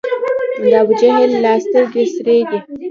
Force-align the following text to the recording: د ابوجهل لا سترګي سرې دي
د 0.71 0.73
ابوجهل 0.81 1.31
لا 1.43 1.53
سترګي 1.65 2.05
سرې 2.15 2.39
دي 2.49 2.59